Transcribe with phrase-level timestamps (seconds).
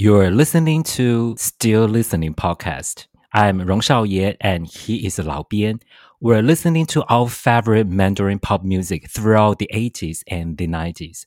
[0.00, 3.04] You're listening to Still Listening Podcast.
[3.32, 5.78] I'm 荣少爷 and he is 老编.
[6.20, 11.24] We're listening to our favorite Mandarin pop music throughout the 80s and the 90s.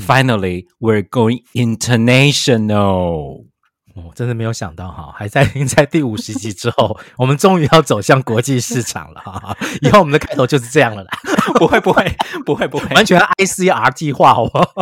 [0.00, 3.46] Finally, we're going international.
[3.94, 9.56] 我、哦、真的没有想到哈，还在在第五十集之后，我们终于要走向国际市场了哈。
[9.82, 11.10] 以后我们的开头就是这样了啦，
[11.58, 12.16] 不会不会
[12.46, 14.72] 不会不会，完全 ICRT 化好不好？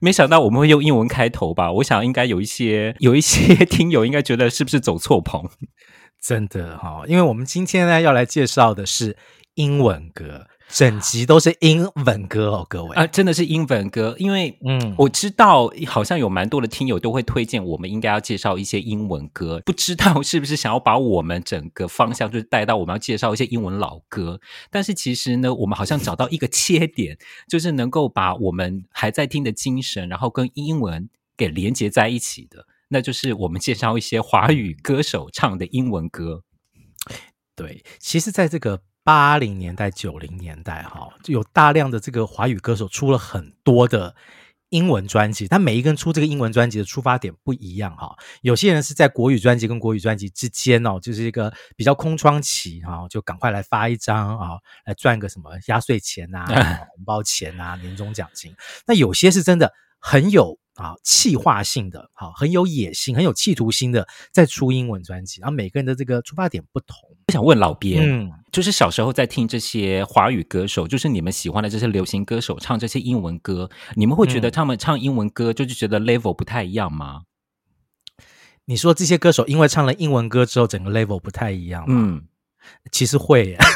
[0.00, 1.70] 没想到我们会用英文开头吧？
[1.72, 5.48] 我想应该有一些有一些 听友应该觉得是不是走错棚？
[6.20, 9.16] 真的哈，因为我们今天呢要来介绍的是
[9.54, 10.46] 英文歌。
[10.68, 14.16] 整集都是英文歌哦，各位啊，真的是英文歌。
[14.18, 24.40] 因为嗯，我知道好像有蛮多的听友都会推荐我们应该要介绍一些英文歌，不知道是不是想要把我们整个方向就是带到我们要介绍一些英文老歌。
[24.70, 27.16] 但是其实呢，我们好像找到一个切点，
[27.48, 36.42] 就是能够把我们还在听的精神，然后跟英文给连接在一起的，那就是我们介绍一些华语歌手唱的英文歌。
[37.54, 38.80] 对，其实在这个。
[39.04, 44.16] 八零年代、九零年代，哈，就有大量的这个华语歌手出了很多的
[44.70, 48.16] 英文专辑，但每一个人出这个英文专辑的出发点不一样，哈。
[48.40, 56.46] 有些人是在国语专辑跟国语专辑之间哦，就是一个比较空窗期，哈，就赶快来发一张啊，来赚个什么压岁钱啊、
[56.96, 58.56] 红包钱啊、年终奖金。
[58.86, 60.58] 那有些是真的很有。
[60.74, 65.40] 啊，气化性的，好，很有野心、很有企图心的，在出英文专辑。
[65.40, 66.96] 然后每个人的这个出发点不同。
[67.28, 77.22] 我想问老编，嗯，就是小时候在听这些华语歌手，就是你们喜欢的这些流行歌手唱这些英文歌，你们会觉得他们唱英文歌就是觉得 level 不太一样吗？
[78.66, 81.94] 你说这些歌手因为唱了英文歌之后，整个 level 不太一样吗？
[81.96, 82.24] 嗯，
[82.90, 83.58] 其实会耶。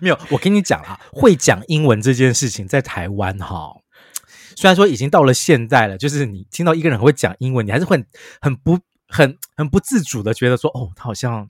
[0.00, 3.81] 没有，我跟你讲啊，会讲英文这件事情在台湾哈。
[4.56, 8.06] 虽然说已经到了现代了，就是你听到一个人很会讲英文，你还是会很，
[8.40, 11.48] 很不很很不自主的觉得说，哦，他好像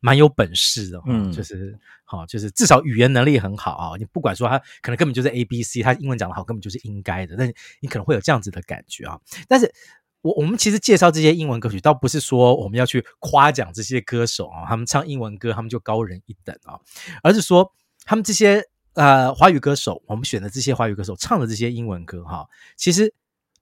[0.00, 3.96] 蛮有本事的，嗯，就是好，就是至少语言能力很好啊。
[3.98, 7.36] 你不管说他可能根本就是 A B C，他英文讲的好，根本就是应该的。
[7.36, 9.18] 但你可能会有这样子的感觉啊。
[9.48, 9.72] 但是
[10.22, 16.78] 我我们其实介绍这些英文歌曲，倒不是说我们要去夸奖这些歌手啊，他们唱英文歌他们就高人一等啊，
[17.22, 17.72] 而是说
[18.04, 18.64] 他们这些。
[18.94, 22.46] 呃，华语歌手，我们选的这些华语歌手唱的这些英文歌，哈，
[22.76, 23.12] 其实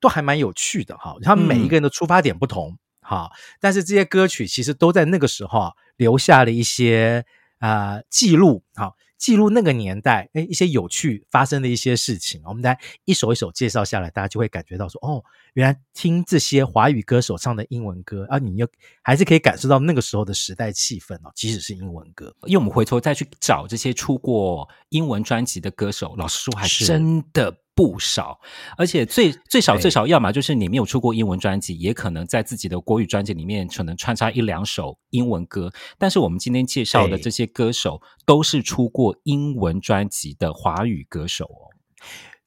[0.01, 1.17] 都还蛮有趣的，哈。
[1.23, 7.25] 他们每一个人的出发点不同，哈、嗯，但是这些歌曲其实都在那个时候留下了一些
[7.61, 8.93] 呃记录，哈。
[9.23, 15.23] 记录那个年代，哎，一些有趣发生的一些事情，我们来一首一首介绍下来，大家就会感觉到说，哦，
[15.55, 18.67] 原来听这些华语歌手唱的英文歌，啊，你又
[19.01, 27.62] 还是可以感受到那个时候的时代气氛哦，即使是英文歌，因为我们回头再去找这些出过英文专辑的歌手，老实说还是真的。
[27.83, 28.39] 不少，
[28.77, 35.73] 而且最最少最少，要么就是你没有出过英文专辑，也可能在自己的国语专辑里面可能穿插一两首英文歌。
[35.99, 41.75] 但是我们今天介绍的这些歌手，都是出过英文专辑的华语歌手哦。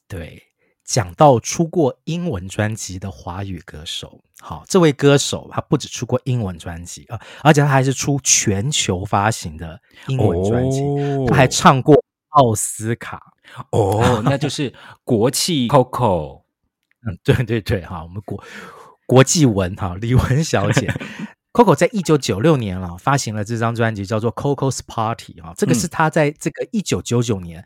[0.08, 0.42] 对，
[0.86, 11.96] 讲到出过英文专辑的华语歌手，好，这位歌手他不止出过英文专辑啊，而且他还是出全球发行的英文专辑，哦，他还唱过
[12.36, 13.22] 奥斯卡。
[13.72, 14.74] 哦，那就是
[15.04, 16.42] 国际 Coco，
[17.08, 18.44] 嗯，对对对，哈，我们国
[19.06, 20.92] 国际文哈，李文小姐
[21.54, 27.64] Coco 在一九九六年了发行了这张专辑，叫做 Coco's Party 啊，这个是她在这个一九九九年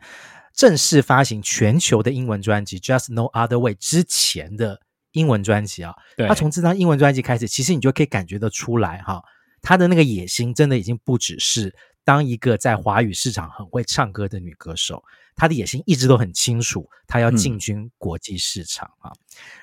[0.54, 4.80] 正式发行全球的英文专辑 Just No Other Way 之前的
[5.12, 5.94] 英文专辑啊。
[6.16, 9.22] 对，她从这张英文专辑开始，其实你就可以感觉得出来哈，
[9.62, 11.74] 她的那个野心真的已经不只是
[12.04, 15.02] 当一个在华语市场很会唱歌的女歌手。
[15.36, 19.10] 她的野心一直都很清楚，她要进军国际市场啊。
[19.10, 19.16] 嗯、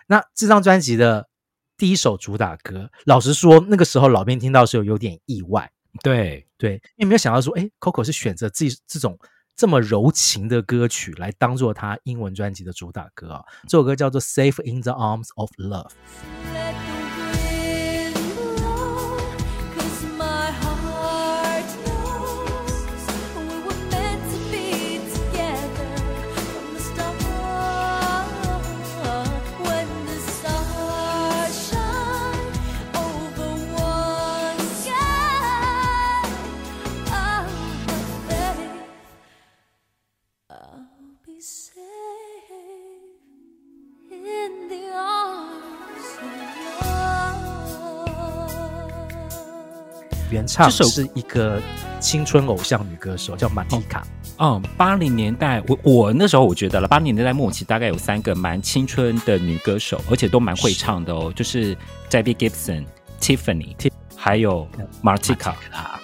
[0.07, 1.29] 那这张专辑的
[1.77, 5.71] 第一首主打歌，老实说，那个时候老编听到的时候有点意外。
[6.01, 9.19] 对对，因为没有想到说，哎，Coco 是选择自己这种
[9.55, 13.43] 这么柔情的歌曲来当做她英文专辑的主打歌啊。
[13.67, 15.89] 这首歌叫做《Safe in the Arms of Love》。
[50.29, 51.61] 原唱是一个
[51.99, 54.05] 青春偶像女歌手，叫玛丽卡。
[54.39, 61.77] 嗯，八零年代，我我那时候我觉得了，八零年代末期大概有三个蛮青春的女歌手，而且都蛮会唱的哦，是就是
[62.09, 62.85] Debbie Gibson、
[63.19, 63.75] Tiffany，
[64.15, 64.67] 还有
[65.01, 65.53] Martika。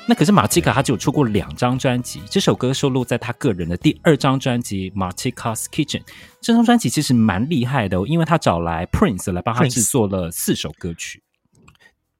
[0.07, 5.99] 那可是 Martika 她只有出过两张专辑，这首歌收录在她个人的第二张专辑《Martika's Kitchen》。
[6.41, 11.22] 这张专辑其实蛮厉害的哦，因为她找来 Prince 来帮她制作了四首歌曲。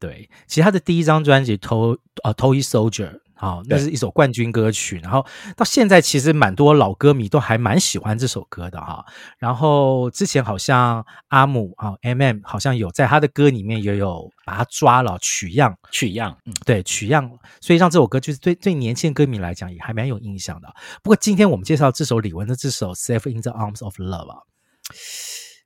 [0.04, 3.10] 对，其实他的第一张专辑《Toy 呃 Toy Soldier》。
[3.36, 9.06] 好，那是一首冠军歌曲，然后到现在其实蛮多老歌迷都还蛮喜欢这首歌的哈。
[9.38, 12.40] 然后之前好像阿姆啊，M.M.
[12.44, 17.30] 好像有在他的歌里面也有把它抓了取样，取样，嗯，对，取样，
[17.62, 20.74] 所以让这首歌就是对对年轻歌迷来讲也还蛮有印象的。
[21.02, 24.38] 不过今天我们介绍这首李玟的这首《Safe in the Arms of Love》啊，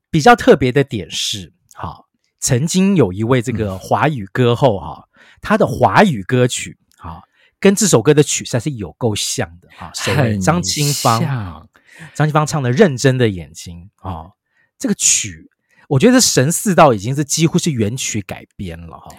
[0.10, 2.06] 比较特别的点是，哈，
[2.40, 5.08] 曾经有一位这个华语歌后哈，
[5.42, 7.24] 他的华语歌曲，哈。
[7.60, 9.92] 跟这首歌的曲还是有够像的啊！
[9.92, 10.38] 谁？
[10.38, 11.68] 张清芳，
[12.14, 14.30] 张清芳唱的《认真的眼睛》啊，
[14.78, 15.50] 这个曲
[15.88, 19.10] 我觉得神似到已经是几乎是原曲改编了哈。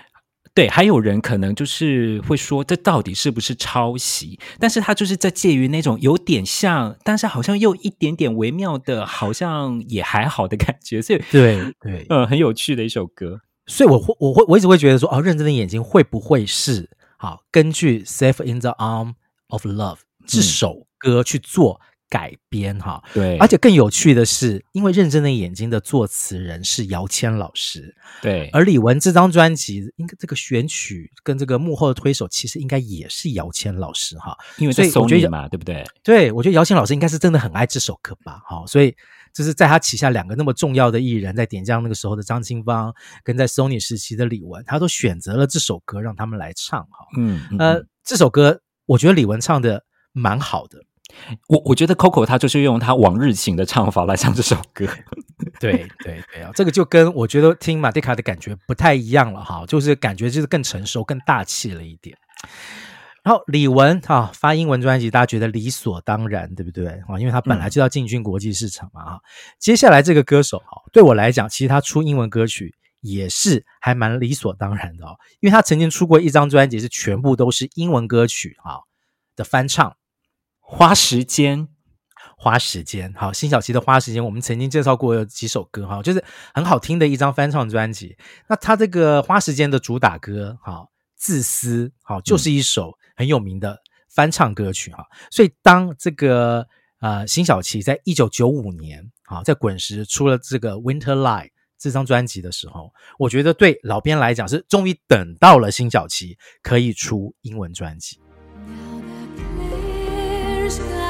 [0.54, 4.38] 对，还有人可能就是会说，这到底是不是抄袭？
[4.58, 11.00] 但是它就是在介于那种有点像，但是好像又一点点微妙的，好像也还好的感觉。
[11.00, 13.40] 所以，对对，嗯，很有趣的一首歌。
[13.66, 16.88] 所以我会，我会，我一直会觉得说，哦，《认真的眼睛》会不会是？
[17.18, 19.14] 好，根据《Safe in the Arms
[19.48, 19.96] of Love》
[20.26, 35.84] 这首歌去做改编哈，嗯、对，而且更有趣的是，因为《认真的眼睛》的作词人是姚谦老师，对，而李玟这张专辑，应该这个选曲跟这个幕后的推手，其实应该也是姚谦老师哈，因为所以我觉得嘛，对不对？
[36.02, 38.94] 对，我觉得姚谦老师应该是真的很爱这首歌吧，好，所以。
[39.34, 47.06] 就是在他旗下两个那么重要的艺人，在点将那个时候的张清芳，跟在 Sony 时期的李玟，他都选择了这首歌让他们来唱哈。
[47.16, 50.82] 嗯，嗯呃，这首歌我觉得李玟唱的蛮好的。
[51.48, 54.86] 我我觉得 Coco 他就是用他往日情的唱法来唱这首歌。
[55.60, 62.16] 对对对啊，这个就跟我觉得听马蒂卡的感觉不太一样了哈，就是感觉就是更成熟、更大气了一点。
[63.24, 67.18] 然后李玟啊，发英文专辑，大家觉得理所当然，对不对啊？
[67.18, 69.14] 因为他本来就要进军国际市场嘛啊。
[69.14, 69.20] 嗯、
[69.58, 75.16] 接下来这个歌手啊，对我来讲，其实他出英文歌曲也是还蛮理所当然的哦。
[75.40, 78.80] 因为他曾经出过一张专辑，是全部都是英文歌曲啊
[79.36, 79.90] 的翻唱，
[80.70, 81.66] 《花时间》。
[82.36, 86.22] 花时间，好，辛晓琪的《花时间》，我们曾经介绍过有几首歌哈，就是
[86.54, 88.16] 很好听的一张翻唱专辑。
[88.48, 92.90] 那他这个《花时间》的主打歌，好，自私，好，就是一首。
[92.90, 93.76] 嗯很有名的
[94.14, 96.64] 翻唱歌曲哈，所以当这个
[97.00, 108.20] 呃辛晓琪在一九九五年啊，在滚石出了这个《Winter Light》这张专辑的时候，我觉得对老编来讲是终于等到了辛晓琪可以出英文专辑。
[110.68, 111.07] крышка.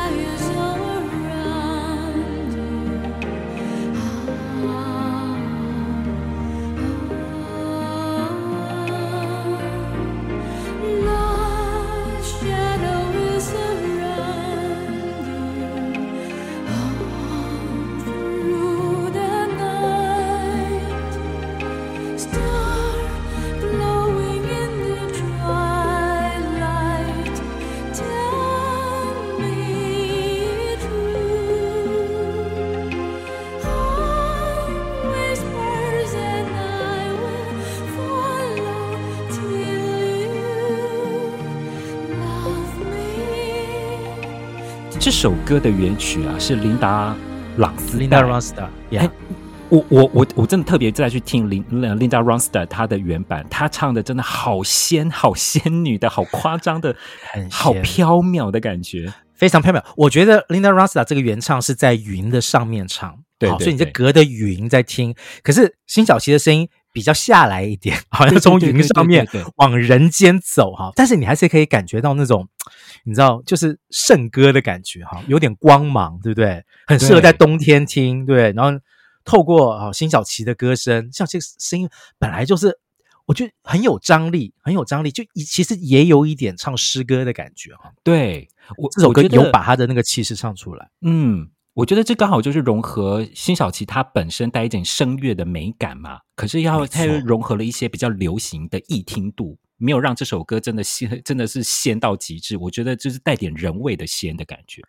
[45.08, 47.16] 这首歌的原曲啊是琳达
[47.56, 49.08] 朗斯琳达 Ronstadt，哎，
[49.70, 56.94] 我我我我真的特别再去听琳琳达 Ronstadt 她的原版，她唱的真的好仙好仙女的好夸张的，
[57.32, 59.82] 很好飘渺的感觉，非常飘渺。
[59.96, 66.68] 我觉得琳达 Ronstadt 这个原唱是在云的上面唱，对，对，对，所以你在隔着云在听，可是辛晓琪的声音。
[66.98, 69.24] 比较下来一点， 好像从云上面
[69.54, 72.48] 往人间走哈，但是你还是可以感觉到那种，
[73.04, 76.64] 你知道，就是圣歌的感觉哈，有点光芒，对不对？
[76.88, 78.50] 很适合在冬天听，对。
[78.50, 78.76] 然后
[79.24, 81.88] 透过啊辛晓琪的歌声，像这个声音
[82.18, 82.76] 本来就是，
[83.26, 87.92] 我觉得很有张力，很有张力，就其实也有一点唱诗歌的感觉哈。
[88.02, 91.48] 对，我这首歌有把他的那个气势唱出来，嗯。
[91.78, 102.56] 我觉得这刚好就是融合辛晓琪她本身带一点声乐的美感嘛，可是要它又融合了一些比较流行的易听度，没有让这首歌真的鲜，真的是仙到极致。
[102.56, 104.82] 我觉得就是带点人味的仙的感觉。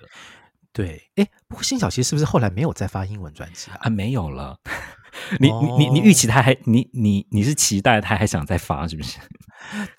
[0.73, 3.77] 对，哎，不过辛晓琪是不是后来没有再发英文专辑啊？
[3.81, 4.57] 啊，没有了。
[5.39, 9.19] 你你你你预期他还你你你是期待他还想再发是不是？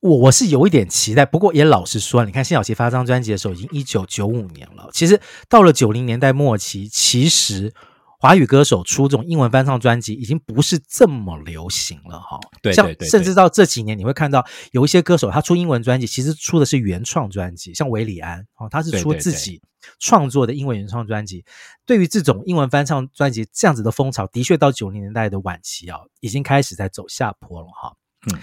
[0.00, 7.74] 我我是有一点期待，不过也老实说，你看辛晓琪发这张专辑的时候已经一九九五年了，其实到了九零年代末期，其实
[8.20, 12.38] 华语歌手出这种英文翻唱专辑已经不是这么流行了哈。
[12.62, 19.60] 对，对，对，甚至到这几年，你会看到有一些歌手他出英文专辑，其实出的是原创专辑，像韦礼安哦，他是出自己
[19.98, 21.44] 创作的英文原创专辑。
[21.84, 27.96] 对于这种英文翻唱专辑这样子的风潮，的确到九零年代的晚期啊，已经开始在走下坡了哈。
[28.32, 28.38] 嗯。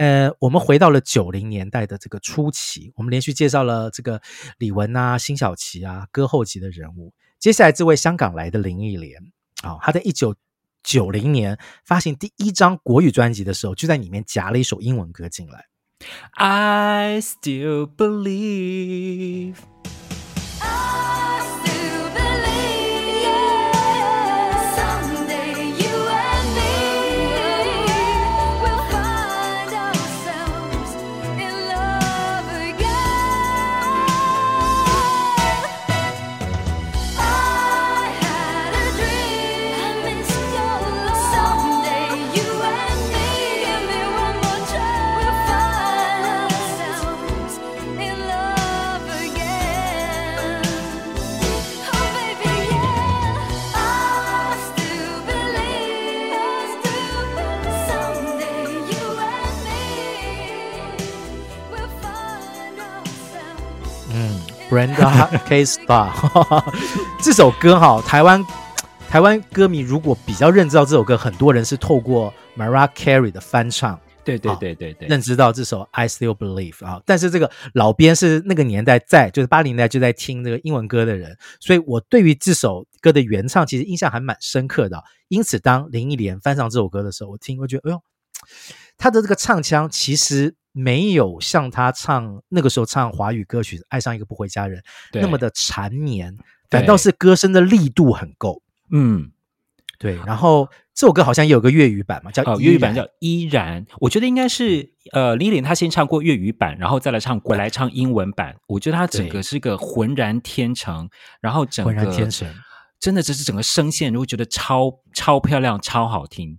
[0.00, 4.18] 呃，我们回到了九零年代的这个初期，我们连续介绍了这个
[4.56, 7.12] 李玟啊、辛晓琪啊，歌后级的人物。
[7.38, 9.20] 接下来这位香港来的林忆莲
[9.62, 10.34] 啊，她在一九
[10.82, 15.66] 九零年发行第一张国语专辑的时候，就在里面夹了一首英文歌进来。
[16.30, 19.56] I still believe。
[64.70, 66.12] Brenda K Star
[67.20, 68.46] 这首歌哈，台湾
[69.08, 77.02] 台湾歌迷如果比较认知到这首歌，很多人是透过 Mariah Carey 的翻唱，对对对对对，认知到这首 I Still Believe 啊。
[77.04, 85.02] 但是这个老编是那个年代在，就是八零年代就在听这个英文歌的人，所以我对于这首歌的原唱其实印象还蛮深刻的。
[85.26, 88.00] 因此，当林忆莲翻唱这首歌的时候，我听我觉得，哎呦，
[88.96, 90.54] 他的这个唱腔其实。
[90.72, 94.80] 没有像他唱那个时候唱华语歌曲《爱上一个不回家人》
[95.20, 96.36] 那么的缠绵，
[96.70, 98.62] 反倒是歌声的力度很够。
[98.90, 99.30] 嗯，
[99.98, 100.16] 对。
[100.26, 103.84] 然后这首歌好像也有个粤语版嘛，叫哦，粤语版叫《依然》。
[104.00, 108.56] 我觉得应该是呃，林忆莲她先唱过粤语版，然后再来唱过来唱英文版。
[108.68, 111.08] 我觉得她整个是个浑然天成，
[111.40, 112.48] 然后整个浑然天成，
[112.98, 116.58] 真的只是整个声线，如果觉得超超漂亮、超好听。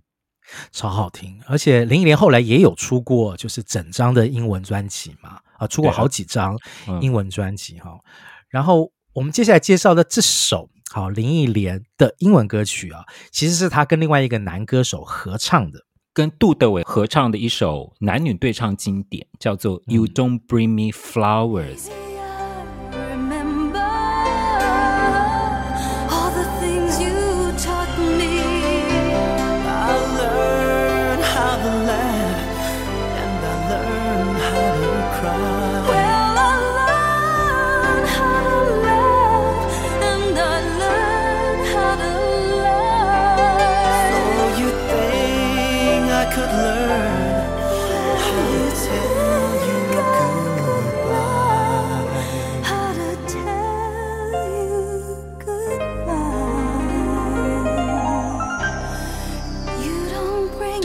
[0.70, 6.58] 超好听，而且林忆莲后来也有出过，就是整张的英文专辑嘛，啊，出过好几张
[7.00, 7.90] 英文专辑哈。
[7.90, 8.00] 嗯、
[8.48, 15.80] 然后我们接下来介绍的这首好林忆莲的英文歌曲啊，其实是她跟另外一个男歌手合唱的，
[16.12, 21.86] 跟杜德伟合唱的一首男女对唱经典，叫做《You Don't Bring Me Flowers》。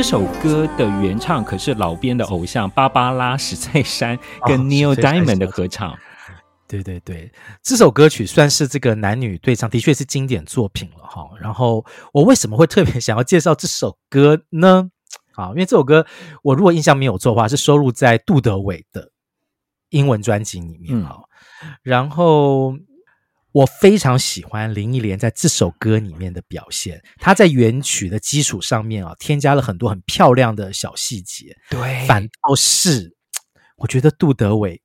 [0.09, 5.93] 首歌的原唱可是老编的偶像芭芭拉史翠珊跟 Neil Diamond 的合唱。
[6.65, 7.29] 对对对，
[7.61, 11.27] 这首歌曲算是这个男女对唱，的确是经典作品了哈。
[11.41, 14.89] 然后我为什么会特别想要介绍这首歌呢？
[15.35, 16.05] 啊，因为这首歌
[16.41, 19.11] 我如果印象没有错的话，是收录在杜德伟的
[19.89, 21.19] 英文专辑里面哈。
[21.63, 22.77] 嗯、然后。
[23.57, 31.57] 我非常喜欢林忆莲在这首歌里面的表现，她在原曲的基础上面啊，添加了很多很漂亮的小细节。
[31.67, 33.15] 对，反倒是
[33.77, 34.79] 我觉得杜德伟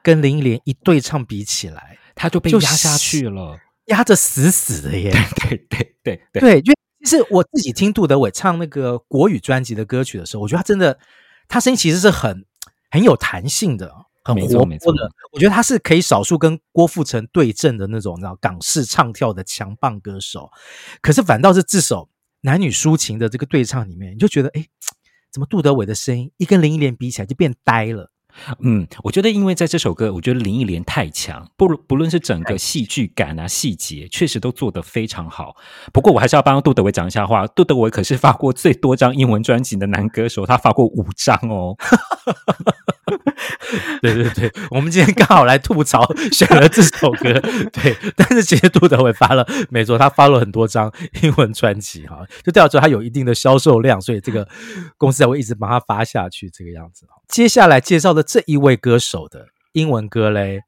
[0.00, 5.10] 跟林忆莲一对唱比起来，他就被压下去了，压得死死的耶。
[5.10, 10.96] 对对对对对，对，因为其实我自己听杜德伟唱那个国语专辑的歌曲的时候，我觉得他真的，
[11.48, 12.46] 他声音其实是很
[12.92, 13.92] 很有弹性的。
[14.34, 20.50] 很活泼的，我觉得他是可以少数跟郭富城对阵的那种，你知道港式唱跳的强棒歌手。
[21.00, 22.08] 可是反倒是这首
[22.42, 24.64] 男女抒情的这个对唱里面，你就觉得，哎，
[25.32, 28.10] 怎么杜德伟的声音一跟林忆莲比起来就变呆了？
[28.60, 35.56] 嗯，我觉得因为在这首歌，我觉得林忆莲太强，不不论是整个戏剧感啊、细节，确实都做得非常好。
[35.92, 41.74] 不过我还是要帮杜德伟讲一下话，杜德伟可是发过最多张英文专辑的男歌手，他发过五张哦。
[44.00, 47.32] 对对对，我们今天刚好来吐槽选了这首歌，
[47.72, 50.92] 对，但是其实杜德伟发了，没错，他发了很多张
[51.22, 54.48] 英文专辑哈，就代表着他有一定的销售量，所以这个
[54.96, 57.06] 公司才会一直帮他发下去这个样子。
[57.28, 60.62] 接下来介绍的这一位歌手的英文歌嘞，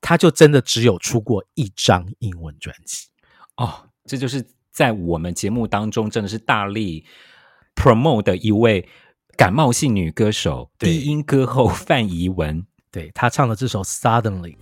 [0.00, 3.08] 他就真的只有出过一张英文专辑
[3.56, 7.04] 哦，这就是在我们节目当中真的是大力
[7.74, 8.88] promote 的一位。
[9.36, 14.56] 感冒性女歌手，低音歌后范怡文，对，她唱的这首《Suddenly》。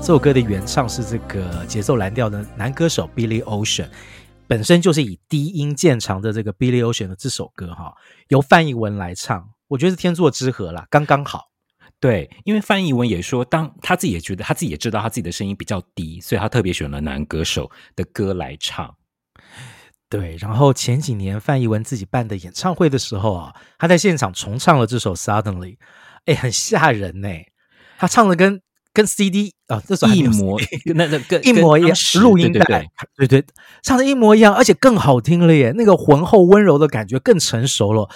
[0.00, 3.88] 这首歌的原唱是这个节奏蓝调的男歌手 Billy Ocean，
[4.48, 7.94] 本身就是以低音见长的这个 Billy Ocean 的这首歌哈，
[8.28, 11.50] 由范逸文来唱，我觉得是天作之合啦，刚刚好。
[12.00, 18.92] 对，因为范逸文也说，当他自己也觉得他自己也知道他自己的声音比较低，所以他特别选了男歌手的歌来唱。
[20.08, 25.76] 对，然后前几年范逸文自己办的演唱会的时候啊，他在现场重唱了这首 Suddenly，
[26.24, 27.28] 哎，很吓人呢，
[28.00, 28.60] 他唱的跟。
[28.92, 30.58] 跟 CD 啊，这首一模，
[30.96, 32.84] 那那跟一模一样，录音带，
[33.16, 33.44] 对对，对，
[33.84, 35.72] 唱的一模一样，而且更好听了耶！
[35.76, 38.08] 那个浑厚温柔的感觉更成熟了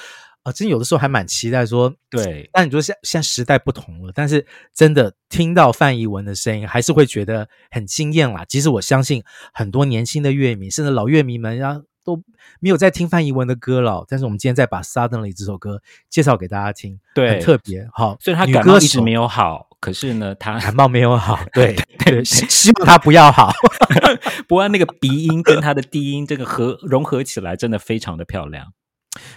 [0.43, 0.51] 啊！
[0.51, 2.51] 真有的时候还蛮期待说，对。
[2.53, 8.45] 但你说现现在时代不同了，但是真的听到范逸文的声音，还是会觉得很惊艳啦。
[8.49, 9.23] 其实我相信
[9.53, 12.21] 很多年轻的乐迷，甚至老乐迷们，然后都
[12.59, 14.05] 没有在听范逸文的歌了。
[14.09, 17.87] 但是我们今天再把《Suddenly》这首歌介绍给大家听，对，很特别。
[17.93, 19.69] 好，所以他感冒一直没有好。
[19.85, 23.53] 可是呢，他感冒没有好， 对对，希希望他不要好。
[24.49, 28.73] 不过那个鼻音跟他的低音这个合融合起来，真的非常的漂亮，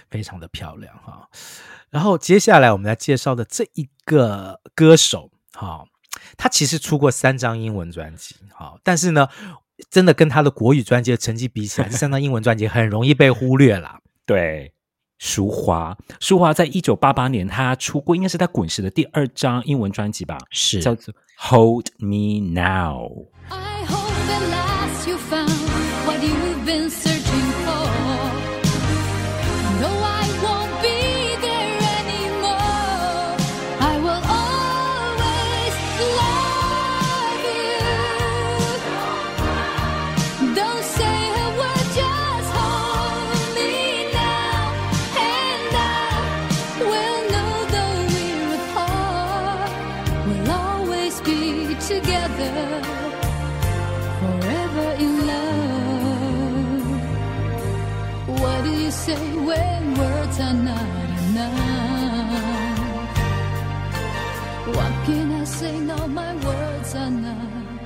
[0.08, 1.28] 非常的漂亮哈。
[1.90, 5.84] 然后接下来我们来介绍的这一个歌手哈，
[6.38, 9.28] 他其实出过三张英文专辑哈，但是呢，
[9.90, 13.98] 真的跟他的国语专辑的成绩比起来，这三张英文专辑很容易被忽略了。
[14.24, 14.72] 对。
[15.18, 23.26] 淑华，淑华在一九八八年，他出过应该是他滚石的第二张英文专辑吧，是叫做《Hold Me Now》。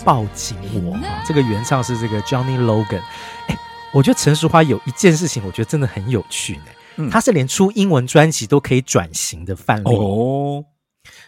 [0.05, 3.01] 抱紧我，这个原唱是这个 Johnny Logan。
[3.47, 3.57] 哎，
[3.93, 6.65] 我觉得陈淑桦有一件事情，我觉得真的很有趣呢。
[6.97, 10.65] 嗯，他是连出英文专辑都可以转型的范例哦。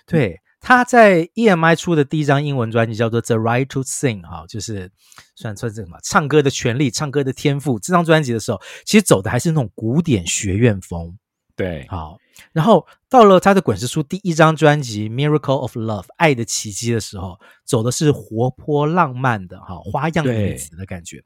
[0.06, 4.90] 对，他在 EMI 出的第一张英文专辑叫做《The Right to Sing》哈，就是
[5.36, 7.78] 算算是什么唱歌的权利、唱歌的天赋。
[7.78, 11.16] 这张专辑的时候，其实走的还是那种古典学院风。
[11.54, 12.18] 对，好。
[12.52, 21.22] 然后到了他的滚石出第一张专辑《Miracle of Love》爱的奇迹的时候，走的是活泼浪漫的哈花样女子的感觉。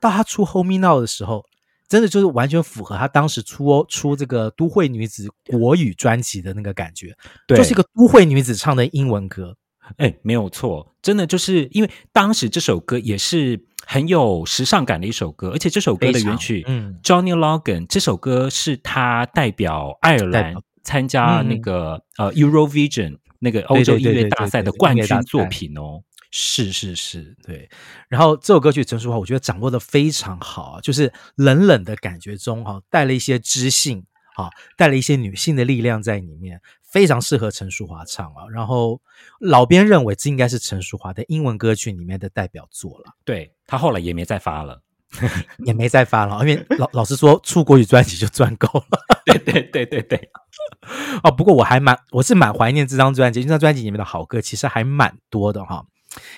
[0.00, 1.44] 到他出《Hold Me Now》的时候，
[1.88, 7.16] 真的就是完全符合他当时出出这个都会女子国语专辑的那个感觉，
[7.46, 9.56] 对，就是一个都会女子唱的英文歌。
[9.98, 13.64] 哎，没有错，真的就是因为当时这首歌也是。
[13.88, 27.70] 很有时尚感的一首歌，而且这首歌的原曲，嗯，Johnny Logan 这首歌是他代表爱尔兰参加那个、嗯、呃 Eurovision 那个欧洲音乐大赛的冠军作品哦，是是是，对。
[28.08, 36.60] 然后这首歌曲陈淑樺，我觉得掌握的非常好，就是冷冷的感觉中哈，带了一些知性，哈，带了一些女性的力量在里面。
[36.96, 38.98] 非常适合陈淑华唱啊，然后
[39.38, 43.12] 老编认为这应该是陈淑华的英文歌曲里面的代表作了。
[43.22, 44.80] 对，他后来也没再发了，
[45.66, 48.98] 也没再发了，因为老老实说，出国语专辑就赚够了。
[49.26, 50.30] 对对对对对。
[51.22, 55.84] 哦，不过我还蛮，我是蛮怀念这张专辑，这张专辑里面的好歌其实还蛮多的哈。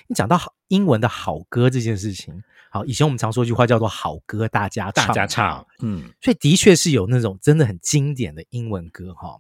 [0.08, 2.42] 你讲到好英文的好歌这件事情。
[2.70, 9.38] 好，以前我们常说一句话叫做“好歌大家唱”，大家唱，嗯，所以的确是有那种真的很经典的英文歌哈，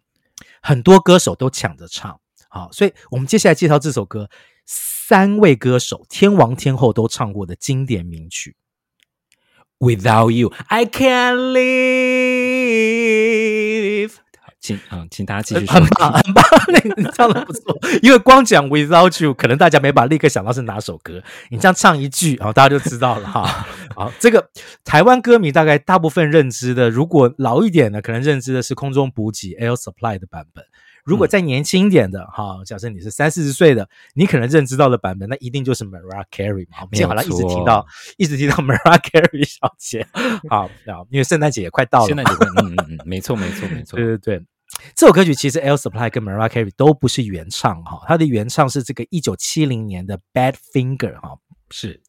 [0.62, 2.20] 很多歌手都抢着唱。
[2.48, 4.30] 好，所以我们接下来介绍这首歌，
[4.64, 8.56] 三位歌手天王天后都唱过的经典名曲。
[9.78, 13.07] Without you, I can't live。
[14.60, 15.74] 请嗯，请大家继续说。
[15.74, 17.78] 很棒，很棒， 那个你唱的不错。
[18.02, 21.22] 因为光讲 Without you，可能大家没把立刻想到是哪首歌。
[21.50, 23.66] 你这样唱一句，然后大家就知道了哈。
[23.94, 24.50] 好，这个
[24.84, 30.64] 台湾歌迷大概大部分认知的，如果老一点的，可能认知的是空中补给 Air Supply 的版本。
[31.08, 36.78] 如果再年轻一点的哈，假设你是三四十岁的，你可能认知到的版本，那一定就是 Mariah Carey 嘛。
[36.82, 37.86] 我们好了，一直提到，
[38.18, 40.06] 一直提到 Mariah Carey 小姐。
[40.50, 40.70] 好，
[41.10, 44.44] 因为圣诞节也快到了，圣诞节快，嗯嗯嗯， 没错没错没错，对对对。
[44.94, 51.38] 这首歌曲其实 Air Supply 跟 Mariah Carey 都不是原唱哈，它的原唱是这个一九七零年的 Badfinger 哈，
[51.70, 52.02] 是。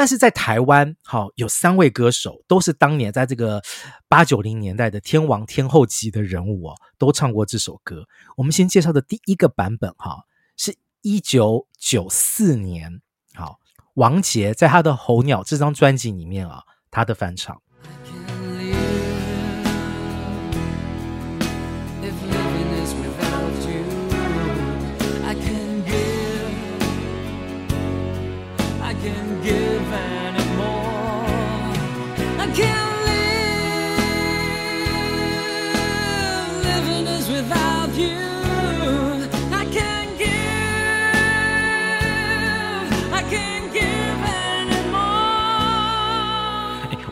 [0.00, 3.60] 但是在台湾，好有三位歌手都是当年在这个
[4.08, 8.02] 八九零年代的天王天后级的人物哦，都唱过这首歌。
[8.34, 10.24] 我们先介绍的第一个版本哈，
[10.56, 13.02] 是一九九四年，
[13.34, 13.58] 好
[13.92, 17.60] 王杰在他的《候鸟》这张专辑里面啊，他的翻唱。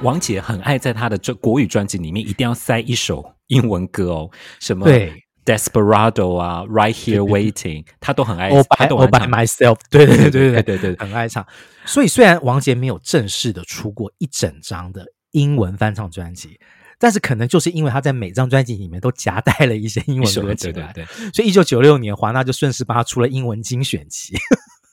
[0.09, 4.88] 王杰很爱在他的这国语专辑里面一定要塞一首英文歌哦，什么
[5.44, 8.51] 《Desperado》啊，《Right Here Waiting》，他都很爱。
[8.51, 11.47] All by, all by myself，对对对对对对对，很爱唱。
[11.85, 16.59] 所以虽然王杰没有正式的出过一整张的英文翻唱专辑，
[16.99, 24.35] 但是可能就是因为他在每张专辑里面都夹带了一些英文歌进来，对对对，所以一九九六年华纳就顺势帮他出了英文精选集。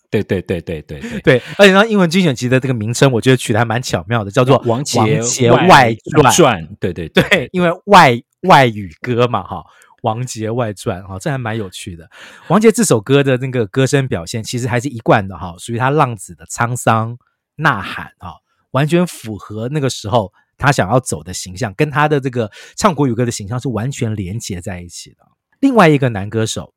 [0.10, 5.00] 对对对对对对对，而且呢，英文精选集的这个名称，我觉得取得还蛮巧妙的，叫做《王杰
[5.68, 5.94] 外
[6.32, 6.64] 传》。
[6.80, 9.58] 对对对，因为外外语歌嘛，哈，
[10.04, 12.10] 《王杰外传》哈，这还蛮有趣的。
[12.48, 17.18] 王杰这首歌的那个歌声表现，其实还是一贯的哈，属于他浪子的沧桑
[17.56, 18.36] 呐喊哈，
[18.72, 25.18] 完全符合那个时候他想要走的形象，跟他的这个唱国语歌的形象是完全连结在一起的。
[25.60, 26.75] 另外一个男歌手。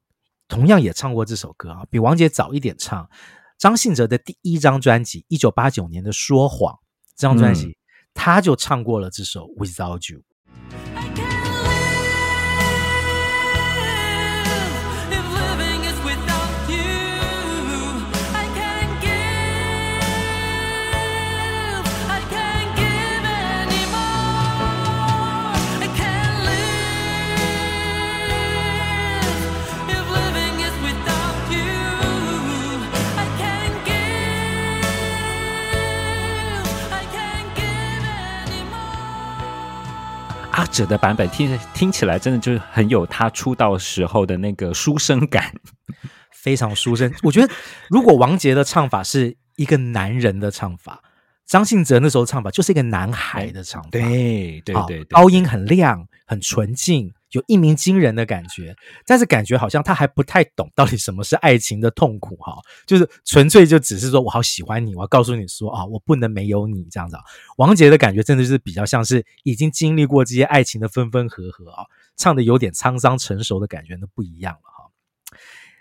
[0.48, 3.08] 同样也唱过这首歌啊，比王杰早一点唱。
[3.58, 6.72] 张信哲的第一张专辑，一九八九年的《说谎》
[7.16, 7.74] 这张专辑，嗯、
[8.14, 10.20] 他就唱过了这首《Without You》。
[40.68, 45.54] 阿哲的版本听听起来真的就是很有他出道时候的那个书生感，
[46.30, 47.10] 非常书生。
[47.22, 47.50] 我觉得
[47.88, 51.02] 如果王杰的唱法是一个男人的唱法，
[51.46, 57.14] 张信哲那时候唱法就是一个男孩的唱法，对对对对，高音很亮，很纯净。
[57.32, 67.16] 有一鸣惊人的感觉，但是感觉好像他还不太懂到底什么是爱情的痛苦哈，就是纯粹就只是说我好喜欢你，我要告诉你说啊，我不能没有你这样子。
[67.58, 71.84] 王杰的感觉真的是比较像是已经经历过这些爱情的分分合合啊，
[72.16, 74.90] 唱的有点沧桑成熟的感觉，那不一样了哈。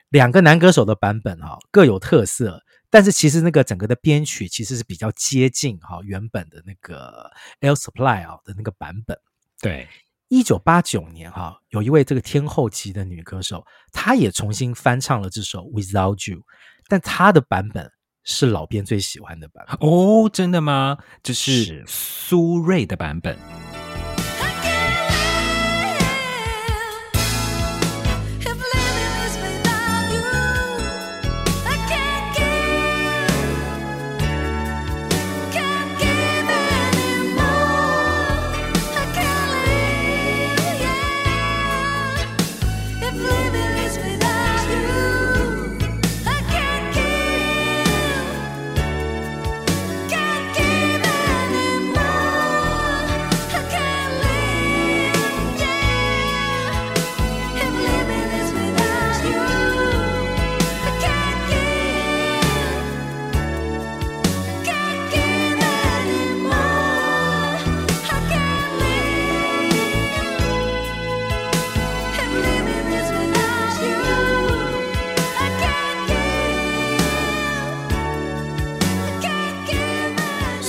[0.09, 7.31] 两个男歌手的版本哈各有特色，但是其实那个整个的编曲其实是比较接近哈原本的那个
[7.61, 9.17] Air Supply 啊的那个版本，
[9.61, 9.87] 对。
[10.29, 13.63] 一九八九年，哈，有一位这个天后级的女歌手，
[13.93, 16.39] 她也重新翻唱了这首《Without You》，
[16.87, 17.89] 但她的版本
[18.23, 19.89] 是老编最喜欢的版本。
[19.89, 20.97] 哦，真的吗？
[21.23, 23.37] 这是苏芮的版本。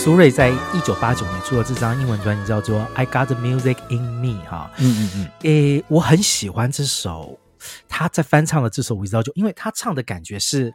[0.08, 7.38] 苏芮在一九八九年出了这张英文专辑，叫做《I Got the Music in Me》哈，嗯嗯嗯，诶，我很喜欢这首
[7.90, 10.72] 他在翻唱的这首《Without You》，因为他唱的感觉是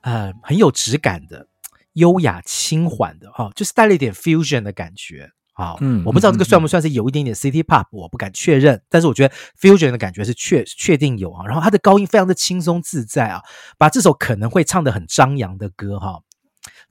[0.00, 1.46] 呃很有质感的、
[1.92, 5.30] 优雅轻缓的哈，就是带了一点 fusion 的感觉。
[5.52, 11.44] 好，嗯，我不知道这个算不算是有一点点 City Pop，我不敢确认，但是我觉得 fusion 的感觉是确确定有啊。
[11.44, 13.42] 然后他的高音非常的轻松自在啊，
[13.76, 16.20] 把这首可能会唱的很张扬的歌哈，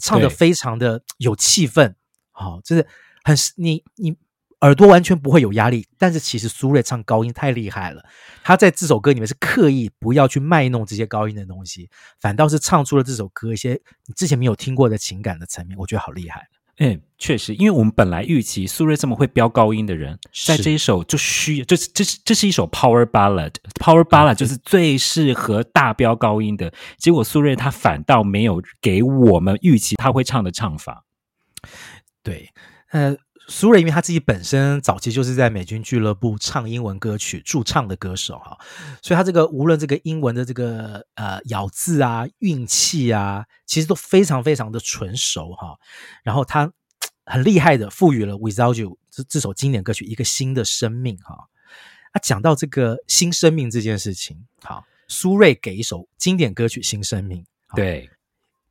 [0.02, 1.94] 唱的非常的有气氛，
[2.32, 2.86] 好，就是
[3.24, 4.18] 很你你
[4.62, 5.88] 耳朵完全不会有压力。
[5.98, 8.04] 但是其实苏芮唱高音太厉害了，
[8.44, 16.48] 他在这首歌里面是刻意不要去卖弄这些高音的东西，反倒是唱出了这首歌一些你之前没有听过的情感的层面，我觉得好厉害。
[16.84, 26.74] 嗯，确实，因为我们本来预期苏芮这么会飙高音的人，在这一首就需要，这是这是这是一首 power ballad，power ballad 就是最适合大飙高音的。
[26.98, 31.06] 结果苏芮她反倒没有给我们预期他会唱的唱法。
[32.24, 32.50] 对，
[32.90, 33.16] 呃，
[33.48, 38.58] 苏芮因为他自己本身早期就是在美军俱乐部唱英文歌曲驻唱的歌手哈，
[39.02, 45.78] 所以他这个无论这个英文的这个呃咬字啊、运气啊，其实都非常非常的纯熟哈。
[46.24, 46.72] 然后他。
[47.24, 51.48] 很厉害的，赋予了《Without You》这这首经典歌曲一个新的生命哈。
[52.12, 58.10] 啊，讲到这个新生命这件事情，好，苏芮给一首经典歌曲新生命，对，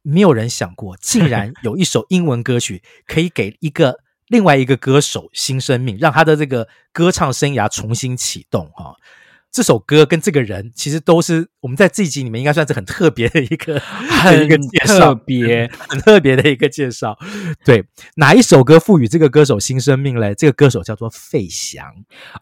[0.02, 4.00] 没有人想过，竟然有一首英文歌曲可以给一个
[4.30, 8.94] 另外一个歌手新生命，让他的这个歌唱生涯重新启动哈。
[9.50, 17.18] 这首歌跟这个人其实都是我们在这一集里面应该算是很特别的一个很一个介绍，特别很特别的一个介绍。
[17.64, 20.32] 对，哪一首歌赋予这个歌手新生命嘞？
[20.36, 21.84] 这个歌手叫做费翔，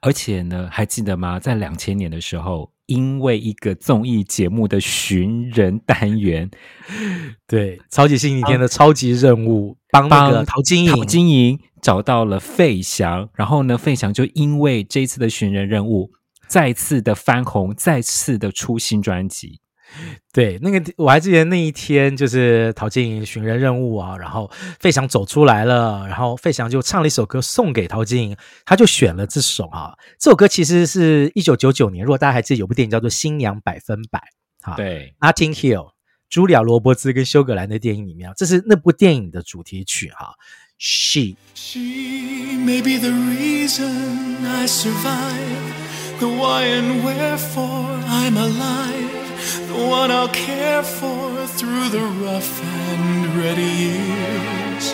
[0.02, 1.40] 而且呢，还记得吗？
[1.40, 6.50] 在两千年的时候，因为一个综艺节目的寻人单元，
[7.46, 16.10] 对，超级星期天的超级任务，帮那个陶晶莹陶晶莹找到了费翔，然后呢，费翔就因为这次的寻人任务。
[16.48, 19.60] 再次的翻红，再次的出新专辑。
[20.32, 29.94] 对，那个我还记得那一天，就是陶晶莹寻人任务啊，然后费翔走出来了，然后费翔就唱了一首歌送给陶晶莹，他就选了这首啊。
[30.18, 34.22] 这首歌其实是一九九九年，如果大家还记得，有部电影叫做《新娘百分百》
[34.70, 35.92] 啊，对，Notting Hill，
[36.30, 40.34] 茱莉亚·罗伯兹跟休格兰的电影里面，这是那部电影的主题曲哈。
[40.80, 45.74] She She may be the reason I survive.
[46.20, 49.27] The why and wherefore I'm alive,
[49.67, 54.93] the one I'll care for through the rough and ready years.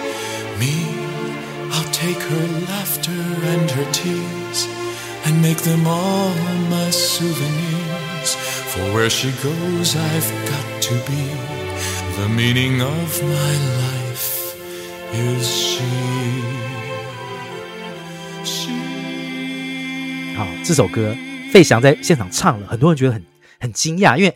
[0.60, 0.74] Me,
[1.72, 4.68] I'll take her laughter and her tears
[5.26, 6.34] and make them all
[6.70, 8.36] my souvenirs.
[8.74, 11.24] For where she goes, I've got to be.
[12.18, 14.56] The meaning of my life
[15.13, 15.84] is she.
[20.36, 21.15] 好，这首歌
[21.52, 23.26] 费翔在现场唱了，很多人觉得很
[23.60, 24.34] 很惊讶，因为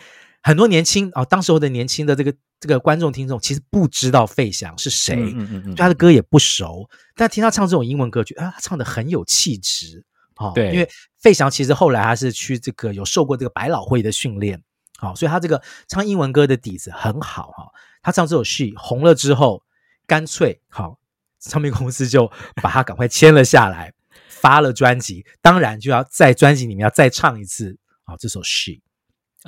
[0.48, 10.02] 很多年轻啊、哦，当时候的年轻的这个这个观众听众其实不知道费翔是谁，嗯嗯嗯，对他的歌也不熟，但听他唱这种英文歌曲啊，他唱的很有气质，
[10.37, 10.88] 哦，对，因为
[11.20, 14.62] 费翔其实后来他是去这个有受过这个百老汇的训练，
[14.96, 17.68] 好、哦，所以他这个唱英文歌的底子很好哈、哦，
[18.02, 19.62] 他唱这首 She 红了之后，
[20.06, 20.98] 干脆好、哦，
[21.40, 22.32] 唱片公司就
[22.62, 23.92] 把他赶快签了下来。
[24.40, 28.16] 发了专辑，当然就要在专辑里面要再唱一次啊、哦！
[28.20, 28.74] 这首《She》，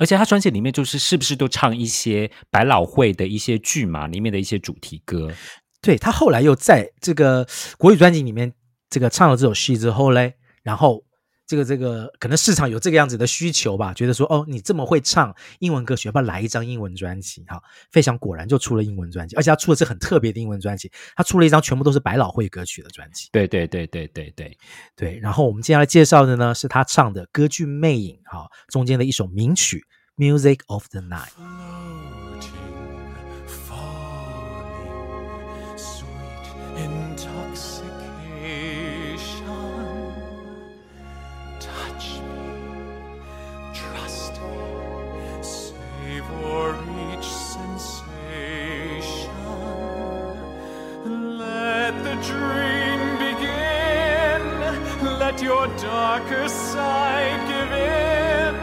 [0.01, 4.07] 而且他专辑里面就是是不是都唱一些百老汇的一些剧嘛？
[4.07, 5.29] 里面的一些主题歌。
[5.79, 8.51] 对，他后来又在这个国语专辑里面
[8.89, 10.33] 这个唱了这首《戏》之后嘞，
[10.63, 11.03] 然后。
[11.51, 17.43] 这个这个可能市场有这个样子的需求吧，觉得说哦，你这么会唱英文歌曲，要不要来一张英文专辑？
[17.45, 17.61] 哈，
[17.91, 23.27] 费翔果然就出了英文专辑，而且他出的是很特别的英文专辑，他出了一张全部都是百老汇歌曲的专辑。
[23.33, 24.57] 对对对对对对
[24.95, 25.19] 对。
[25.19, 29.85] 然后我们接下来介绍的呢，是他唱的歌剧《魅影》哈中间的一首名曲
[30.39, 31.31] 《Music of the Night》。
[55.61, 58.55] your darker side, give in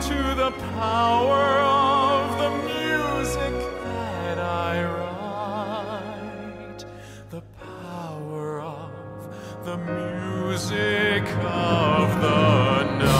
[0.00, 6.06] to the power of the music that I write,
[7.30, 8.92] the power of
[9.64, 13.02] the music of the night.
[13.02, 13.18] night。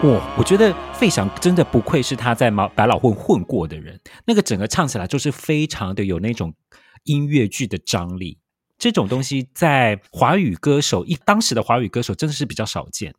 [0.00, 6.54] 我我觉得费翔真的不愧是他在毛百老汇混过的人，那个整个唱起来就是非常的有那种
[7.02, 8.38] 音乐剧的张力。
[8.78, 13.14] 这种东西在华语歌手一当时的华语歌手真的是比较少见。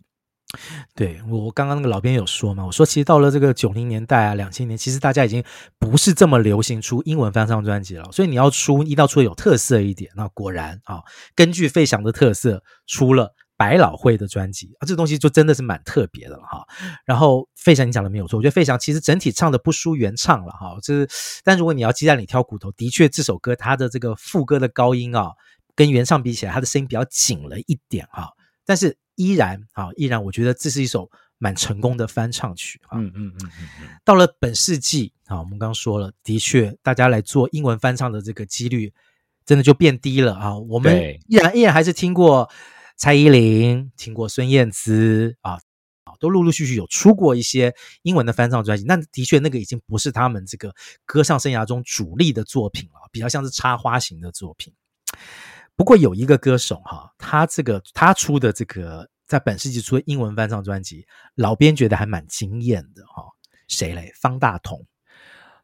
[0.95, 5.43] 对，我刚刚那个老编有说嘛，我说其实到了这个九零年代啊，两千年，其实大家已经
[5.77, 10.09] 不是这么流行出英文翻唱专辑了，所以你要出一定要出有特色一点。
[10.15, 11.03] 那果然啊，
[11.35, 16.65] 根据费翔的特色出了百老汇的专辑啊，这东西就真的是蛮特别的了哈。
[17.05, 21.07] 然后费翔你讲的没有错，我觉得费翔其实整体唱的不输原唱了哈，就是
[21.43, 25.29] 但如果你要鸡蛋里挑骨头，的确这首歌它的这个副歌的高音啊，
[25.79, 28.29] 跟原唱比起来，他的声音比较紧了一点哈，
[28.65, 28.97] 但是。
[29.19, 32.97] 依然啊，依然，我觉得这是一首蛮成功的翻唱曲啊。
[32.97, 33.89] 嗯嗯嗯嗯。
[34.05, 38.93] 到了本世纪啊，我们刚刚说了，的确，大家来做英文翻唱的这个几率
[39.45, 40.57] 真的就变低了啊。
[40.57, 42.49] 我们依然依然还是听过
[42.95, 45.59] 蔡依林，听过孙燕姿啊，
[46.05, 48.85] 啊，都陆陆续续有出过一些英文的翻唱专辑。
[48.85, 54.73] 那的确，那个已经不是他们这个歌唱生涯中主力的作品了，比较像是插花型的作品。
[55.79, 63.23] 不过有一个歌手哈，他这个他出的这个在本世纪出的英文翻唱专辑，老编觉得还蛮惊艳的哈。
[63.69, 64.11] 谁嘞？
[64.21, 64.85] 方大同。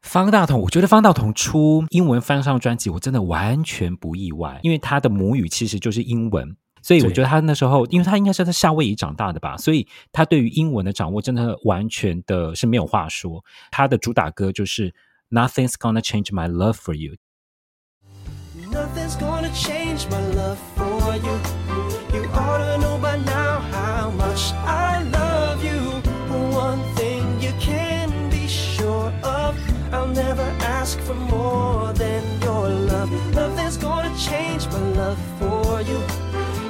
[0.02, 13.44] 方大同，我觉得方大同出英文翻唱专辑，我真的完全不意外，因为他的母语其实就是英文，所以我觉得他那时候，因为他应该是在夏威夷长大的吧，所以他对于英文的掌握真的完全的是没有话说。
[13.70, 14.96] 他的主打歌就是
[15.30, 17.16] Nothing's Gonna Change My Love For You。
[18.76, 21.36] Nothing's gonna change my love for you.
[22.14, 24.52] You ought to know by now how much
[24.92, 25.80] I love you.
[26.54, 29.58] One thing you can be sure of,
[29.94, 33.10] I'll never ask for more than your love.
[33.34, 36.00] Nothing's gonna change my love for you.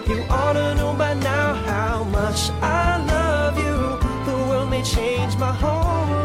[0.08, 3.78] You ought to know by now how much I love you.
[4.30, 6.25] The world may change my whole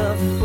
[0.00, 0.39] love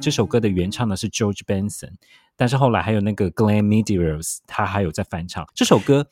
[0.00, 1.92] 这首歌的原唱呢是 George Benson，
[2.36, 6.08] 但是后来还有那个 Glenn Medeiros，他还有在翻唱这首歌。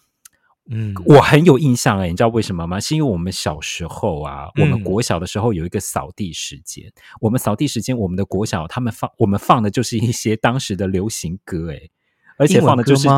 [0.70, 2.78] 嗯，我很有印象哎，你知道为什么吗？
[2.78, 11.88] 是因为我们小时候啊，我们国小的时候有一个扫地时间，嗯、我们扫地时间，我们的国小他们放我们放的就是一些当时的流行歌哎。
[12.36, 13.08] 而且放的就是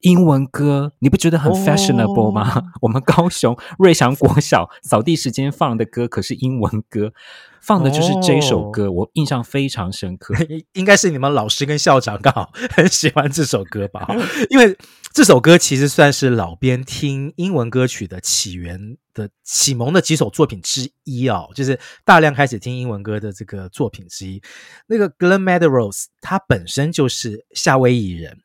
[0.00, 2.52] 英文歌，你不觉得很 fashionable 吗？
[2.54, 7.14] 哦、 我们高雄瑞祥国小扫地时间放的歌可是英文歌，
[7.60, 10.34] 放的就是这首歌，哦、我印象非常深刻。
[10.74, 14.06] 应该是你们老师跟校长刚好 很喜欢这首歌吧？
[14.50, 14.76] 因为
[15.12, 24.40] 这首歌其实算是老编听英文歌曲的起源的启蒙的几首作品之一哦，就是大量开始听英文歌的这个作品之一。
[24.86, 28.38] 那个 Glenn Medeiros 他本身就是夏威夷人。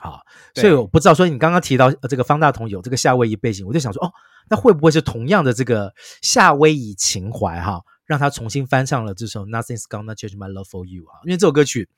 [0.00, 0.20] 好，
[0.54, 4.12] 所以我不知道说你刚刚提到这个方大同有这个夏威夷背景，我就想说哦，
[4.48, 11.22] 那会不会是同样的这个夏威夷情怀哈，让他重新翻唱了这首 Nothing's Gonna Change My Love For You 啊？
[11.24, 11.88] 因为这首歌曲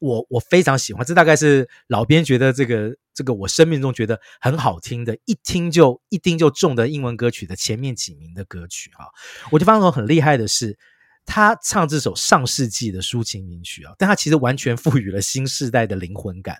[0.00, 9.06] 我我非常喜欢，这大概是老编觉得这个这个我生命中觉得很好听的，一听就一听就中的英文歌曲的前面几名的歌曲啊。
[9.50, 10.76] 我觉得方大同很厉害的是，
[11.24, 16.58] 他唱这首上世纪的抒情名曲啊，但他其实完全赋予了新世代的灵魂感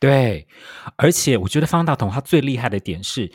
[0.00, 0.48] 对，
[0.96, 3.30] 而且我觉得方大同他最厉害的点是，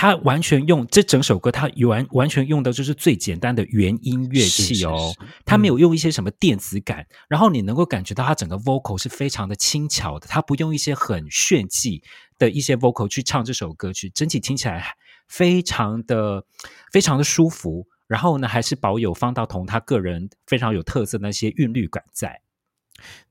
[0.00, 12.00] 他完全用这整首歌，他完完全用的就是最简单的原音乐器哦，是是是他没有用一些什么电子感，嗯、然后你能够感觉到他整个 vocal 是非常的轻巧的，他不用一些很炫技
[12.38, 14.94] 的一些 vocal 去唱这首歌曲，整体听起来
[15.26, 16.44] 非常的
[16.92, 22.40] 非常的舒服，然后呢，还是保有方大同他个人非常有特色的那些韵律感在。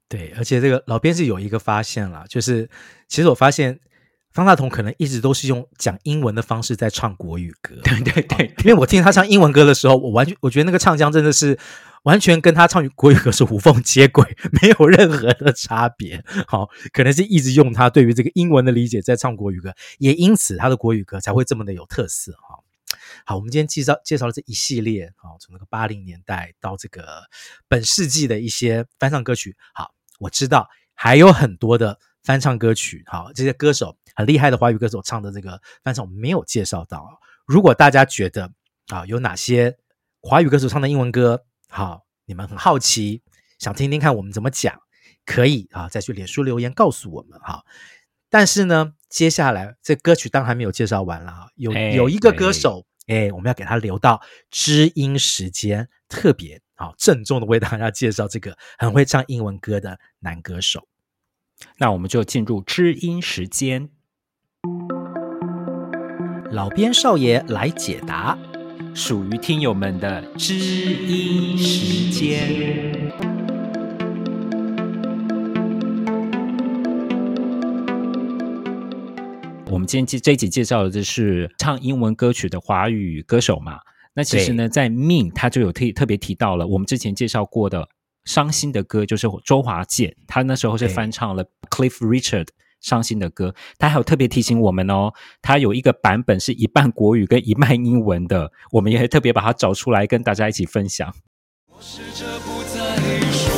[0.10, 2.70] 对，而且这个老编是有一个发现了，就是
[3.08, 3.80] 其实我发现
[4.38, 7.76] 方大同可能一直都是用讲英文的方式在唱国语歌。
[7.84, 11.58] 对对对，因为我听他唱英文歌的时候，我完全我觉得那个唱腔真的是
[12.04, 16.24] 完全跟他唱国语歌是无缝接轨，没有任何的差别。
[16.48, 22.60] 好， 可能是一直用他对于这个英文的理解在唱国语歌，也因此他的国语歌才会这么的有特色哈。
[23.26, 27.24] 好，我们今天介绍介绍了这一系列啊，从那个八零年代到这个
[27.68, 29.58] 本世纪的一些翻唱歌曲。
[29.74, 29.92] 好。
[30.20, 37.08] 我知道还有很多的翻唱歌曲，好，这些歌手很厉害的华语歌手唱的这个翻唱我们没有介绍到。
[37.46, 38.52] 如果大家觉得
[38.90, 39.78] 啊有哪些
[40.20, 43.22] 华语歌手唱的英文歌，好，你们很好奇，
[43.60, 44.78] 想听听看我们怎么讲，
[45.26, 47.64] 可以啊再去脸书留言告诉我们哈。
[48.30, 54.22] 但是呢，接下来这歌曲当然还没有介绍完了，有有一个歌手，哎，我们要给他留到
[54.52, 60.86] 知音时间，特别好郑重的为大家介绍这个很会唱英文歌的男歌手。
[61.80, 63.90] 那我们就进入知音时间，
[66.52, 68.38] 老编少爷来解答，
[68.94, 73.12] 属于听友们的知音时间。
[79.70, 83.80] 我们今天这一集介绍的就是唱英文歌曲的华语歌手嘛。
[84.14, 87.88] 那其实呢，在 Mean 他就有特特别提到了我们之前介绍过的
[88.28, 92.50] 伤心的歌，就是周华健，他那时候是翻唱了 Cliff Richard
[92.82, 93.56] 伤心的歌。
[93.80, 101.12] 他还有特别提醒我们哦，他有一个版本是一半国语跟一半英文的，我们也会特别把它找出来跟大家一起分享。
[101.68, 102.98] 我试着不再
[103.32, 103.50] 说，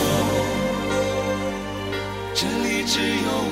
[2.36, 3.49] 这里只有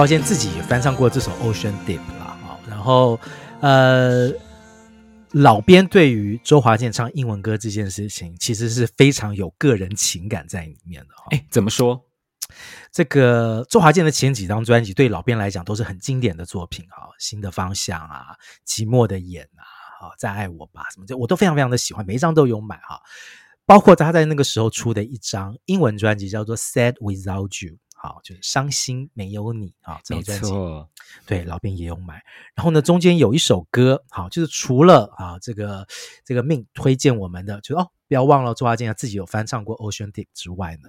[0.00, 3.20] 周华健自己也翻唱过这首《Ocean Deep》啦，哈，然后
[3.60, 4.32] 呃，
[5.32, 11.24] 老编对于周华健唱英文歌这件事情，其实是非常有个人情感在里面的，哈。
[11.32, 12.02] 哎，怎么说？
[12.90, 18.28] 这个周华健的前几张专辑对老编来讲都是很经典的作品，哈，《新的方向》啊，
[18.66, 22.98] 《寂寞的眼》啊，哈，再爱我吧，什么这我都非常非常的喜欢，每一张都有买，哈，
[23.66, 27.74] 包括他在那个时候出的一张英文专辑叫做《Sad Without You》。
[28.02, 30.52] 好，就是伤心没有你啊，这张专辑，
[31.26, 32.14] 对，老编也有买。
[32.54, 35.86] 然后呢，中间有一首歌，好，就是除了啊这个
[36.24, 40.88] 这个命推荐我们的，就哦，不要忘了周华健自己有翻唱过《Ocean Deep》之外呢，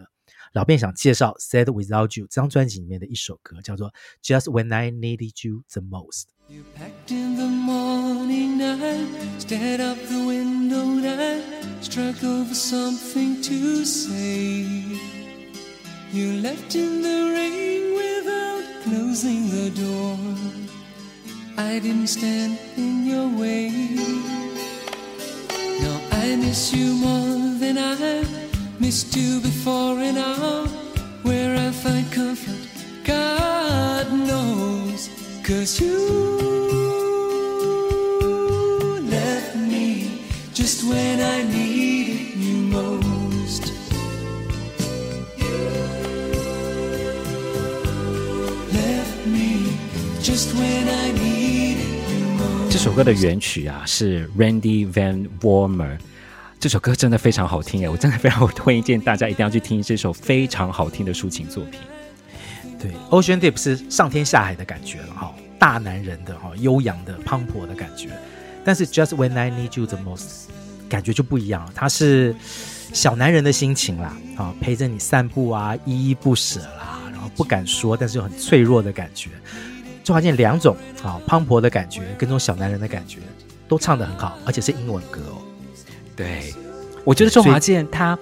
[0.53, 3.91] 老编想介绍《Sad Without You》这张专辑里面的一首歌，叫做
[4.23, 6.27] 《Just When I Needed You the Most》。
[6.47, 6.63] You
[16.13, 20.17] left in the rain without closing the door.
[21.57, 23.69] I didn't stand in your way.
[25.79, 28.25] Now I miss you more than I
[28.79, 30.67] missed you before an hour
[31.23, 32.67] where I find comfort.
[33.05, 35.09] God knows,
[35.43, 35.97] cause you
[39.09, 40.19] left me
[40.53, 43.10] just when I needed you most.
[50.23, 50.35] 这
[52.77, 55.97] 首歌的原曲啊是 Randy Van Warmer，
[56.59, 61.79] 这首歌真的非常好听耶，我真的非常推荐大家一定要去听这首非常好听的抒情作品。
[62.79, 68.09] 对，Ocean Deep 是上天下海的感觉了哈，大男人的哈，悠扬的磅礴的感觉。
[68.63, 70.49] 但是 Just When I Need You the Most，
[70.87, 72.35] 感觉就不一样了，它是
[72.93, 79.31] 小男人的心情啦，啊，陪着你散步啊，依依不舍啦，然后不敢说，但是又很脆弱的感觉。
[80.11, 83.19] 周华健两种啊，磅礴的感觉跟这种小男人的感觉
[83.65, 85.41] 都唱得很好，而且是英文歌哦。
[86.17, 86.53] 对，
[87.05, 88.19] 我觉得周华健他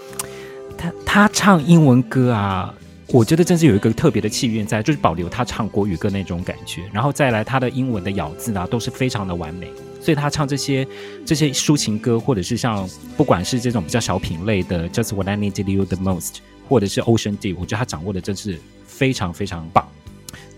[0.78, 2.72] 他他唱英文歌啊，
[3.08, 9.68] 我觉得真是有一个特别的气韵在，就是保留他唱国语歌那种感觉，然后再来他的英文的咬字啊，都是非常的完美。
[10.00, 10.88] 所以他唱这些
[11.26, 12.88] 这些抒情歌，或者是像
[13.18, 16.34] 不管是这种比较小品类的《Just What I Needed You the Most》，
[16.68, 19.90] 或者是《Ocean Deep》，我觉得他掌握的真是非常非常棒。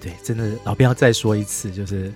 [0.02, 2.12] 对，真的，老编要再说一次，就是，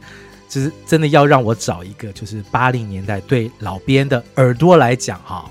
[0.49, 5.49] 就是真的要让我找一个，就是八零年代对老编的耳朵来讲，哈，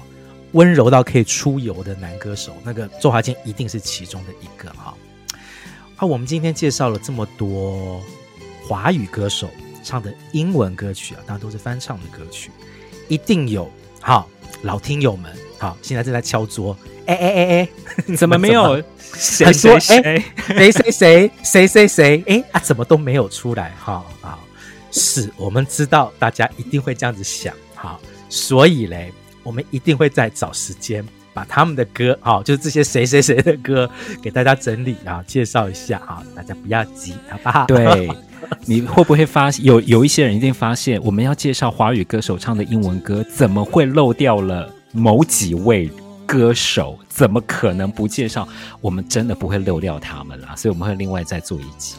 [0.53, 4.93] 温柔到可以出游的男歌手，那个周华健一定是其中的一个，哈。
[5.97, 8.03] 啊，我们今天介绍了这么多
[8.67, 9.49] 华语歌手
[9.85, 12.51] 唱的英文歌曲啊，当然都是翻唱的歌曲，
[13.07, 13.71] 一定有，
[14.01, 14.29] 好，
[14.63, 15.33] 老听友们。
[15.57, 16.77] 好，现在正在敲桌。
[17.07, 17.69] 哎哎哎哎，
[18.17, 18.83] 怎么没有
[19.15, 22.25] 谁谁谁谁谁谁谁谁谁？
[22.27, 23.73] 哎 啊，怎么都没有出来？
[23.79, 24.39] 好好，
[24.91, 33.89] 是我们知道大家一定会这样子想，好，所以嘞，我们一定会再找时间把他们的歌，好，就是这些谁谁谁的歌
[34.23, 37.67] 给大家整理，然后介绍一下，好，大家不要急，好不好？
[37.67, 38.09] 对，
[38.67, 45.91] 你会不会发现有有一些人一定发现，我们要介绍华语歌手唱的英文歌，怎么会漏掉了某几位？
[46.27, 48.47] 歌手怎么可能不介绍？
[48.81, 51.97] 我们真的不会漏掉他们啦，所以我们会另外再做一集。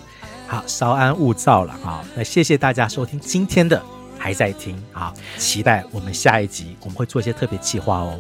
[0.48, 2.04] 好，稍安勿躁了哈。
[2.16, 3.82] 那谢谢大家收听今天的
[4.18, 8.20] 还在听啊，期待我们下一集我们会做一些特别企划哦。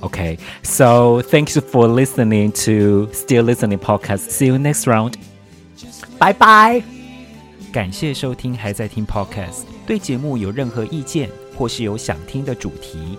[0.00, 4.30] OK，so thanks for listening to Still Listening Podcast.
[4.30, 5.14] See you next round.
[6.18, 6.82] 拜拜。
[7.72, 9.62] 感谢收听还在听 Podcast。
[9.86, 13.18] 对节目有任何意见，或是有想听的主题，